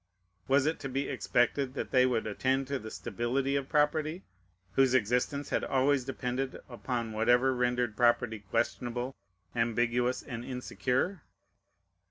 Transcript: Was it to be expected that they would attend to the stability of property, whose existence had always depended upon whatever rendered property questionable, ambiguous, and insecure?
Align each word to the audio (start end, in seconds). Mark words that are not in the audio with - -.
Was 0.47 0.65
it 0.65 0.79
to 0.79 0.89
be 0.89 1.07
expected 1.07 1.75
that 1.75 1.91
they 1.91 2.07
would 2.07 2.25
attend 2.25 2.65
to 2.65 2.79
the 2.79 2.89
stability 2.89 3.55
of 3.55 3.69
property, 3.69 4.23
whose 4.73 4.95
existence 4.95 5.49
had 5.51 5.63
always 5.63 6.03
depended 6.05 6.59
upon 6.67 7.11
whatever 7.11 7.53
rendered 7.53 7.95
property 7.95 8.39
questionable, 8.39 9.15
ambiguous, 9.55 10.23
and 10.23 10.43
insecure? 10.43 11.21